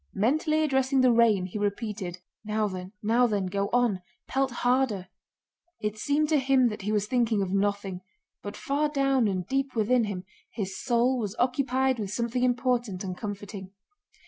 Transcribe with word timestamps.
Mentally 0.15 0.63
addressing 0.63 1.01
the 1.01 1.11
rain, 1.11 1.45
he 1.45 1.59
repeated: 1.59 2.17
"Now 2.43 2.67
then, 2.67 2.91
now 3.03 3.27
then, 3.27 3.45
go 3.45 3.69
on! 3.71 4.01
Pelt 4.27 4.49
harder!" 4.65 5.09
It 5.79 5.95
seemed 5.95 6.27
to 6.29 6.39
him 6.39 6.69
that 6.69 6.81
he 6.81 6.91
was 6.91 7.05
thinking 7.05 7.43
of 7.43 7.51
nothing, 7.53 8.01
but 8.41 8.57
far 8.57 8.89
down 8.89 9.27
and 9.27 9.45
deep 9.45 9.75
within 9.75 10.05
him 10.05 10.23
his 10.49 10.75
soul 10.81 11.19
was 11.19 11.35
occupied 11.37 11.99
with 11.99 12.09
something 12.09 12.41
important 12.43 13.03
and 13.03 13.15
comforting. 13.15 13.73